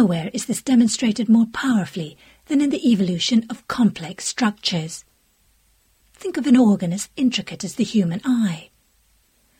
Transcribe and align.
nowhere 0.00 0.30
is 0.32 0.46
this 0.46 0.62
demonstrated 0.62 1.28
more 1.28 1.44
powerfully 1.52 2.16
than 2.46 2.62
in 2.62 2.70
the 2.70 2.90
evolution 2.90 3.44
of 3.50 3.68
complex 3.68 4.24
structures. 4.24 5.04
Think 6.14 6.38
of 6.38 6.46
an 6.46 6.56
organ 6.56 6.90
as 6.94 7.10
intricate 7.16 7.64
as 7.64 7.74
the 7.74 7.84
human 7.84 8.22
eye. 8.24 8.70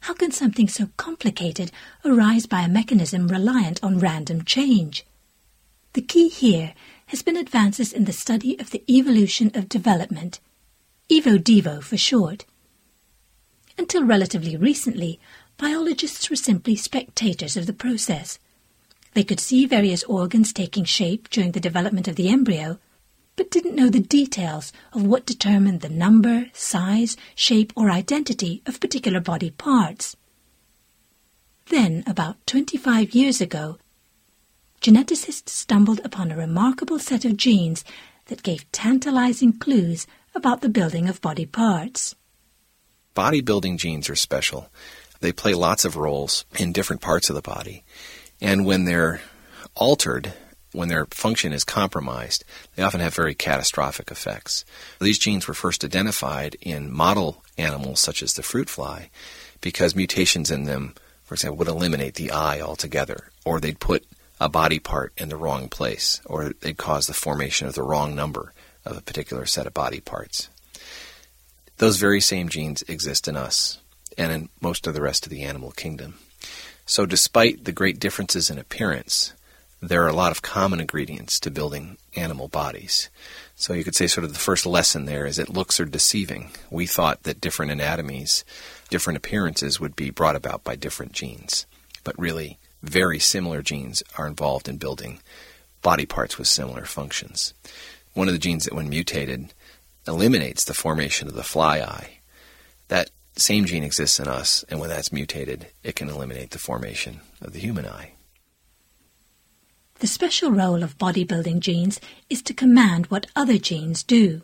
How 0.00 0.14
can 0.14 0.32
something 0.32 0.68
so 0.68 0.88
complicated 0.96 1.70
arise 2.02 2.46
by 2.46 2.62
a 2.62 2.68
mechanism 2.68 3.28
reliant 3.28 3.78
on 3.84 3.98
random 3.98 4.42
change? 4.42 5.04
The 5.92 6.00
key 6.00 6.30
here 6.30 6.72
has 7.08 7.20
been 7.22 7.36
advances 7.36 7.92
in 7.92 8.06
the 8.06 8.12
study 8.24 8.58
of 8.58 8.70
the 8.70 8.82
evolution 8.88 9.50
of 9.52 9.68
development, 9.68 10.40
EVO-DEVO 11.10 11.82
for 11.82 11.98
short. 11.98 12.46
Until 13.76 14.02
relatively 14.04 14.56
recently, 14.56 15.20
biologists 15.58 16.30
were 16.30 16.36
simply 16.36 16.74
spectators 16.74 17.54
of 17.54 17.66
the 17.66 17.74
process. 17.74 18.38
They 19.14 19.24
could 19.24 19.40
see 19.40 19.66
various 19.66 20.04
organs 20.04 20.52
taking 20.52 20.84
shape 20.84 21.28
during 21.30 21.52
the 21.52 21.60
development 21.60 22.08
of 22.08 22.16
the 22.16 22.28
embryo, 22.28 22.78
but 23.36 23.50
didn't 23.50 23.76
know 23.76 23.88
the 23.88 24.00
details 24.00 24.72
of 24.92 25.04
what 25.04 25.26
determined 25.26 25.80
the 25.80 25.88
number, 25.88 26.46
size, 26.52 27.16
shape, 27.34 27.72
or 27.76 27.90
identity 27.90 28.62
of 28.66 28.80
particular 28.80 29.20
body 29.20 29.50
parts. 29.50 30.16
Then, 31.66 32.04
about 32.06 32.46
25 32.46 33.14
years 33.14 33.40
ago, 33.40 33.78
geneticists 34.80 35.50
stumbled 35.50 36.00
upon 36.04 36.30
a 36.30 36.36
remarkable 36.36 36.98
set 36.98 37.24
of 37.24 37.36
genes 37.36 37.84
that 38.26 38.42
gave 38.42 38.70
tantalizing 38.72 39.52
clues 39.52 40.06
about 40.34 40.60
the 40.60 40.68
building 40.68 41.08
of 41.08 41.20
body 41.20 41.46
parts. 41.46 42.14
Bodybuilding 43.14 43.76
genes 43.76 44.08
are 44.08 44.16
special. 44.16 44.68
They 45.20 45.32
play 45.32 45.54
lots 45.54 45.84
of 45.84 45.96
roles 45.96 46.44
in 46.58 46.72
different 46.72 47.02
parts 47.02 47.28
of 47.28 47.36
the 47.36 47.42
body. 47.42 47.84
And 48.42 48.66
when 48.66 48.84
they're 48.86 49.20
altered, 49.76 50.34
when 50.72 50.88
their 50.88 51.06
function 51.06 51.52
is 51.52 51.62
compromised, 51.62 52.44
they 52.74 52.82
often 52.82 53.00
have 53.00 53.14
very 53.14 53.36
catastrophic 53.36 54.10
effects. 54.10 54.64
These 55.00 55.20
genes 55.20 55.46
were 55.46 55.54
first 55.54 55.84
identified 55.84 56.56
in 56.60 56.92
model 56.92 57.44
animals 57.56 58.00
such 58.00 58.20
as 58.20 58.34
the 58.34 58.42
fruit 58.42 58.68
fly 58.68 59.10
because 59.60 59.94
mutations 59.94 60.50
in 60.50 60.64
them, 60.64 60.94
for 61.22 61.34
example, 61.34 61.58
would 61.58 61.68
eliminate 61.68 62.16
the 62.16 62.32
eye 62.32 62.60
altogether, 62.60 63.30
or 63.44 63.60
they'd 63.60 63.78
put 63.78 64.04
a 64.40 64.48
body 64.48 64.80
part 64.80 65.12
in 65.16 65.28
the 65.28 65.36
wrong 65.36 65.68
place, 65.68 66.20
or 66.26 66.52
they'd 66.62 66.76
cause 66.76 67.06
the 67.06 67.14
formation 67.14 67.68
of 67.68 67.74
the 67.74 67.82
wrong 67.84 68.16
number 68.16 68.52
of 68.84 68.96
a 68.96 69.02
particular 69.02 69.46
set 69.46 69.68
of 69.68 69.72
body 69.72 70.00
parts. 70.00 70.48
Those 71.76 71.98
very 71.98 72.20
same 72.20 72.48
genes 72.48 72.82
exist 72.88 73.28
in 73.28 73.36
us 73.36 73.78
and 74.18 74.32
in 74.32 74.48
most 74.60 74.88
of 74.88 74.94
the 74.94 75.00
rest 75.00 75.26
of 75.26 75.30
the 75.30 75.42
animal 75.42 75.70
kingdom. 75.70 76.18
So, 76.92 77.06
despite 77.06 77.64
the 77.64 77.72
great 77.72 77.98
differences 77.98 78.50
in 78.50 78.58
appearance, 78.58 79.32
there 79.80 80.02
are 80.02 80.08
a 80.08 80.14
lot 80.14 80.30
of 80.30 80.42
common 80.42 80.78
ingredients 80.78 81.40
to 81.40 81.50
building 81.50 81.96
animal 82.16 82.48
bodies. 82.48 83.08
So 83.56 83.72
you 83.72 83.82
could 83.82 83.94
say 83.94 84.06
sort 84.06 84.24
of 84.24 84.34
the 84.34 84.38
first 84.38 84.66
lesson 84.66 85.06
there 85.06 85.24
is 85.24 85.36
that 85.36 85.48
looks 85.48 85.80
are 85.80 85.86
deceiving. 85.86 86.50
We 86.70 86.84
thought 86.86 87.22
that 87.22 87.40
different 87.40 87.72
anatomies, 87.72 88.44
different 88.90 89.16
appearances 89.16 89.80
would 89.80 89.96
be 89.96 90.10
brought 90.10 90.36
about 90.36 90.64
by 90.64 90.76
different 90.76 91.12
genes. 91.12 91.64
But 92.04 92.18
really, 92.18 92.58
very 92.82 93.18
similar 93.18 93.62
genes 93.62 94.02
are 94.18 94.26
involved 94.26 94.68
in 94.68 94.76
building 94.76 95.20
body 95.80 96.04
parts 96.04 96.36
with 96.36 96.46
similar 96.46 96.84
functions. 96.84 97.54
One 98.12 98.28
of 98.28 98.34
the 98.34 98.38
genes 98.38 98.66
that, 98.66 98.74
when 98.74 98.90
mutated, 98.90 99.54
eliminates 100.06 100.62
the 100.62 100.74
formation 100.74 101.26
of 101.26 101.32
the 101.32 101.42
fly 101.42 101.78
eye. 101.78 102.18
That 102.88 103.08
same 103.40 103.64
gene 103.64 103.82
exists 103.82 104.20
in 104.20 104.28
us, 104.28 104.64
and 104.68 104.78
when 104.78 104.90
that's 104.90 105.12
mutated, 105.12 105.68
it 105.82 105.96
can 105.96 106.10
eliminate 106.10 106.50
the 106.50 106.58
formation 106.58 107.20
of 107.40 107.52
the 107.52 107.58
human 107.58 107.86
eye. 107.86 108.12
The 110.00 110.06
special 110.06 110.50
role 110.50 110.82
of 110.82 110.98
bodybuilding 110.98 111.60
genes 111.60 112.00
is 112.28 112.42
to 112.42 112.52
command 112.52 113.06
what 113.06 113.28
other 113.34 113.56
genes 113.56 114.02
do. 114.02 114.42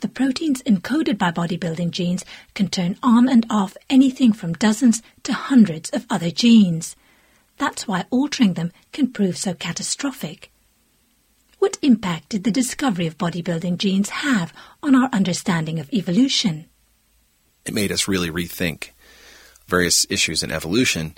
The 0.00 0.08
proteins 0.08 0.62
encoded 0.62 1.16
by 1.16 1.30
bodybuilding 1.30 1.90
genes 1.90 2.24
can 2.54 2.68
turn 2.68 2.96
on 3.02 3.28
and 3.28 3.46
off 3.48 3.76
anything 3.88 4.32
from 4.32 4.54
dozens 4.54 5.02
to 5.22 5.32
hundreds 5.32 5.90
of 5.90 6.06
other 6.10 6.30
genes. 6.30 6.96
That's 7.56 7.86
why 7.86 8.04
altering 8.10 8.54
them 8.54 8.72
can 8.92 9.12
prove 9.12 9.36
so 9.36 9.54
catastrophic. 9.54 10.50
What 11.58 11.78
impact 11.82 12.30
did 12.30 12.44
the 12.44 12.50
discovery 12.50 13.06
of 13.06 13.18
bodybuilding 13.18 13.78
genes 13.78 14.10
have 14.10 14.52
on 14.82 14.94
our 14.94 15.08
understanding 15.12 15.78
of 15.78 15.92
evolution? 15.92 16.66
It 17.66 17.74
made 17.74 17.90
us 17.90 18.08
really 18.08 18.30
rethink 18.30 18.90
various 19.66 20.06
issues 20.08 20.42
in 20.42 20.52
evolution 20.52 21.16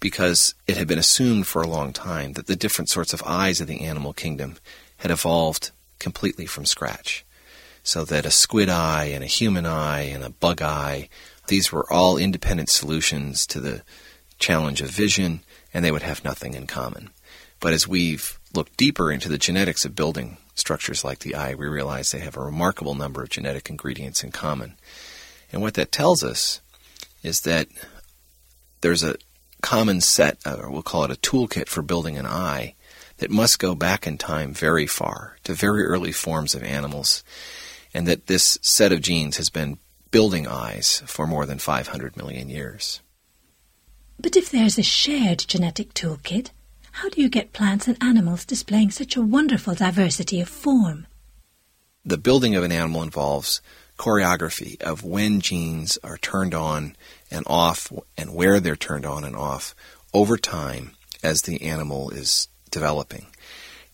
because 0.00 0.54
it 0.66 0.76
had 0.76 0.88
been 0.88 0.98
assumed 0.98 1.46
for 1.46 1.62
a 1.62 1.68
long 1.68 1.92
time 1.92 2.32
that 2.32 2.48
the 2.48 2.56
different 2.56 2.90
sorts 2.90 3.12
of 3.12 3.22
eyes 3.24 3.60
of 3.60 3.68
the 3.68 3.82
animal 3.82 4.12
kingdom 4.12 4.56
had 4.98 5.10
evolved 5.10 5.70
completely 5.98 6.46
from 6.46 6.66
scratch. 6.66 7.24
So 7.84 8.04
that 8.04 8.26
a 8.26 8.30
squid 8.32 8.68
eye 8.68 9.04
and 9.04 9.22
a 9.22 9.28
human 9.28 9.64
eye 9.64 10.02
and 10.02 10.24
a 10.24 10.30
bug 10.30 10.60
eye, 10.60 11.08
these 11.46 11.70
were 11.70 11.90
all 11.92 12.16
independent 12.16 12.68
solutions 12.68 13.46
to 13.46 13.60
the 13.60 13.82
challenge 14.40 14.82
of 14.82 14.90
vision, 14.90 15.40
and 15.72 15.84
they 15.84 15.92
would 15.92 16.02
have 16.02 16.24
nothing 16.24 16.54
in 16.54 16.66
common. 16.66 17.10
But 17.60 17.72
as 17.72 17.86
we've 17.86 18.38
looked 18.52 18.76
deeper 18.76 19.12
into 19.12 19.28
the 19.28 19.38
genetics 19.38 19.84
of 19.84 19.94
building 19.94 20.38
structures 20.56 21.04
like 21.04 21.20
the 21.20 21.36
eye, 21.36 21.54
we 21.54 21.66
realize 21.66 22.10
they 22.10 22.18
have 22.18 22.36
a 22.36 22.42
remarkable 22.42 22.96
number 22.96 23.22
of 23.22 23.30
genetic 23.30 23.70
ingredients 23.70 24.24
in 24.24 24.32
common. 24.32 24.74
And 25.52 25.62
what 25.62 25.74
that 25.74 25.92
tells 25.92 26.22
us 26.22 26.60
is 27.22 27.42
that 27.42 27.68
there's 28.80 29.02
a 29.02 29.16
common 29.62 30.00
set, 30.00 30.38
uh, 30.46 30.58
or 30.60 30.70
we'll 30.70 30.82
call 30.82 31.04
it 31.04 31.10
a 31.10 31.20
toolkit 31.20 31.68
for 31.68 31.82
building 31.82 32.18
an 32.18 32.26
eye, 32.26 32.74
that 33.18 33.30
must 33.30 33.58
go 33.58 33.74
back 33.74 34.06
in 34.06 34.18
time 34.18 34.52
very 34.52 34.86
far 34.86 35.38
to 35.44 35.54
very 35.54 35.84
early 35.84 36.12
forms 36.12 36.54
of 36.54 36.62
animals, 36.62 37.24
and 37.94 38.06
that 38.06 38.26
this 38.26 38.58
set 38.60 38.92
of 38.92 39.00
genes 39.00 39.38
has 39.38 39.48
been 39.48 39.78
building 40.10 40.46
eyes 40.46 41.02
for 41.06 41.26
more 41.26 41.46
than 41.46 41.58
500 41.58 42.16
million 42.16 42.48
years. 42.48 43.00
But 44.20 44.36
if 44.36 44.50
there's 44.50 44.78
a 44.78 44.82
shared 44.82 45.38
genetic 45.38 45.94
toolkit, 45.94 46.50
how 46.92 47.08
do 47.10 47.20
you 47.20 47.28
get 47.28 47.52
plants 47.52 47.88
and 47.88 48.02
animals 48.02 48.44
displaying 48.44 48.90
such 48.90 49.16
a 49.16 49.22
wonderful 49.22 49.74
diversity 49.74 50.40
of 50.40 50.48
form? 50.48 51.06
The 52.04 52.16
building 52.16 52.54
of 52.54 52.64
an 52.64 52.72
animal 52.72 53.02
involves 53.02 53.60
choreography 53.98 54.80
of 54.82 55.04
when 55.04 55.40
genes 55.40 55.98
are 56.04 56.18
turned 56.18 56.54
on 56.54 56.96
and 57.30 57.44
off 57.46 57.92
and 58.16 58.34
where 58.34 58.60
they're 58.60 58.76
turned 58.76 59.06
on 59.06 59.24
and 59.24 59.36
off 59.36 59.74
over 60.12 60.36
time 60.36 60.92
as 61.22 61.42
the 61.42 61.62
animal 61.62 62.10
is 62.10 62.48
developing. 62.70 63.26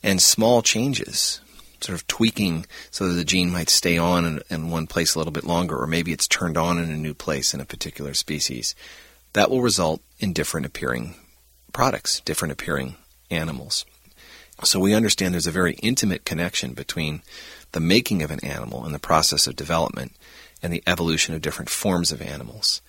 And 0.03 0.21
small 0.21 0.63
changes, 0.63 1.41
sort 1.81 1.95
of 1.95 2.07
tweaking 2.07 2.67
so 2.91 3.09
that 3.09 3.15
the 3.15 3.25
gene 3.25 3.51
might 3.51 3.69
stay 3.69 3.97
on 3.97 4.25
in, 4.25 4.43
in, 4.51 4.71
one 4.71 4.87
place 4.87 5.15
a 5.15 5.19
little 5.19 5.33
bit 5.33 5.45
longer, 5.45 5.77
or 5.77 5.87
maybe 5.87 6.13
it's 6.13 6.29
turned 6.29 6.57
on 6.57 6.79
in 6.79 6.91
a 6.91 6.97
new 6.97 7.15
place 7.15 7.55
in 7.55 7.61
a 7.61 7.65
particular 7.65 8.15
species, 8.15 8.75
that 9.33 9.51
will 9.51 9.63
result 9.63 10.03
in 10.19 10.33
different 10.33 10.67
appearing 10.67 11.15
products, 11.73 12.21
different 12.21 12.53
appearing 12.53 12.97
animals. 13.31 13.85
So 14.65 14.79
we 14.79 14.95
understand 14.95 15.35
there's 15.35 15.47
a 15.47 15.53
very 15.53 15.75
intimate 15.83 16.25
connection 16.25 16.75
between 16.75 17.23
the 17.73 17.81
making 17.81 18.23
of 18.23 18.31
an 18.31 18.45
animal 18.45 18.85
and 18.85 18.95
the 18.95 18.99
process 18.99 19.47
of 19.47 19.57
development 19.57 20.13
and 20.63 20.73
the 20.73 20.83
evolution 20.87 21.35
of 21.35 21.43
different 21.43 21.71
forms 21.71 22.13
of 22.13 22.23
animals. 22.23 22.81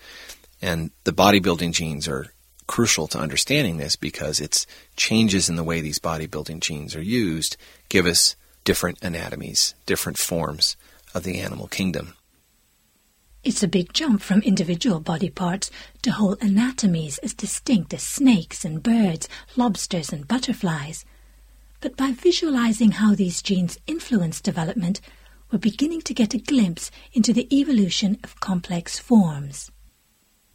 And 0.62 0.90
the 1.04 1.12
bodybuilding 1.12 1.72
genes 1.72 2.06
are 2.06 2.32
crucial 2.66 3.06
to 3.08 3.18
understanding 3.18 3.76
this 3.76 3.96
because 3.96 4.40
it's 4.40 4.66
changes 4.96 5.48
in 5.48 5.56
the 5.56 5.64
way 5.64 5.80
these 5.80 5.98
bodybuilding 5.98 6.60
genes 6.60 6.96
are 6.96 7.02
used 7.02 7.56
give 7.88 8.06
us 8.06 8.36
different 8.64 8.98
anatomies, 9.02 9.74
different 9.84 10.18
forms 10.18 10.76
of 11.14 11.22
the 11.22 11.40
animal 11.40 11.66
kingdom. 11.68 12.14
It's 13.42 13.62
a 13.62 13.68
big 13.68 13.92
jump 13.92 14.22
from 14.22 14.40
individual 14.40 15.00
body 15.00 15.28
parts 15.28 15.70
to 16.00 16.12
whole 16.12 16.36
anatomies 16.40 17.18
as 17.18 17.34
distinct 17.34 17.92
as 17.92 18.02
snakes 18.02 18.64
and 18.64 18.82
birds, 18.82 19.28
lobsters 19.54 20.14
and 20.14 20.26
butterflies. 20.26 21.04
But 21.84 21.98
by 21.98 22.12
visualizing 22.12 22.92
how 22.92 23.14
these 23.14 23.42
genes 23.42 23.76
influence 23.86 24.40
development, 24.40 25.02
we're 25.52 25.58
beginning 25.58 26.00
to 26.00 26.14
get 26.14 26.32
a 26.32 26.38
glimpse 26.38 26.90
into 27.12 27.34
the 27.34 27.46
evolution 27.54 28.16
of 28.24 28.40
complex 28.40 28.98
forms. 28.98 29.70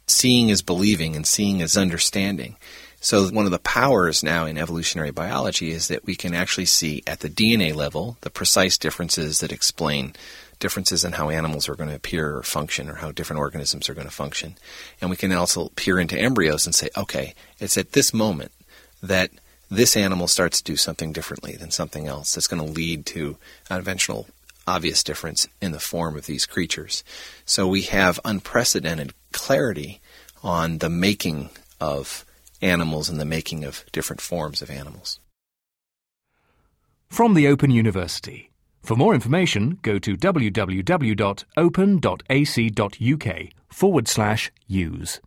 Seeing 0.08 0.48
is 0.48 0.60
believing, 0.60 1.14
and 1.14 1.24
seeing 1.24 1.60
is 1.60 1.76
understanding. 1.76 2.56
So, 3.00 3.28
one 3.28 3.44
of 3.44 3.52
the 3.52 3.60
powers 3.60 4.24
now 4.24 4.44
in 4.44 4.58
evolutionary 4.58 5.12
biology 5.12 5.70
is 5.70 5.86
that 5.86 6.04
we 6.04 6.16
can 6.16 6.34
actually 6.34 6.64
see 6.64 7.04
at 7.06 7.20
the 7.20 7.30
DNA 7.30 7.76
level 7.76 8.16
the 8.22 8.30
precise 8.30 8.76
differences 8.76 9.38
that 9.38 9.52
explain 9.52 10.16
differences 10.58 11.04
in 11.04 11.12
how 11.12 11.30
animals 11.30 11.68
are 11.68 11.76
going 11.76 11.90
to 11.90 11.94
appear 11.94 12.38
or 12.38 12.42
function 12.42 12.88
or 12.88 12.96
how 12.96 13.12
different 13.12 13.38
organisms 13.38 13.88
are 13.88 13.94
going 13.94 14.08
to 14.08 14.12
function. 14.12 14.56
And 15.00 15.10
we 15.10 15.16
can 15.16 15.30
also 15.30 15.68
peer 15.76 16.00
into 16.00 16.18
embryos 16.18 16.66
and 16.66 16.74
say, 16.74 16.88
okay, 16.96 17.34
it's 17.60 17.78
at 17.78 17.92
this 17.92 18.12
moment 18.12 18.50
that 19.00 19.30
this 19.70 19.96
animal 19.96 20.26
starts 20.26 20.58
to 20.58 20.72
do 20.72 20.76
something 20.76 21.12
differently 21.12 21.54
than 21.56 21.70
something 21.70 22.06
else 22.08 22.34
that's 22.34 22.48
going 22.48 22.64
to 22.64 22.72
lead 22.72 23.06
to 23.06 23.36
an 23.70 23.78
eventual 23.78 24.26
obvious 24.66 25.02
difference 25.02 25.48
in 25.60 25.72
the 25.72 25.80
form 25.80 26.16
of 26.16 26.26
these 26.26 26.46
creatures. 26.46 27.02
So 27.44 27.66
we 27.66 27.82
have 27.82 28.20
unprecedented 28.24 29.14
clarity 29.32 30.00
on 30.42 30.78
the 30.78 30.90
making 30.90 31.50
of 31.80 32.24
animals 32.60 33.08
and 33.08 33.20
the 33.20 33.24
making 33.24 33.64
of 33.64 33.84
different 33.92 34.20
forms 34.20 34.60
of 34.62 34.70
animals. 34.70 35.18
From 37.08 37.34
the 37.34 37.48
Open 37.48 37.70
University. 37.70 38.50
For 38.82 38.96
more 38.96 39.14
information, 39.14 39.78
go 39.82 39.98
to 39.98 40.16
www.open.ac.uk 40.16 41.26
forward 43.68 44.08
slash 44.08 44.50
use. 44.66 45.20